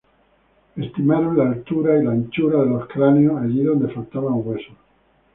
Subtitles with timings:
[0.77, 4.73] Estimaron la altura y la anchura de los cráneos allí donde faltaban huesos.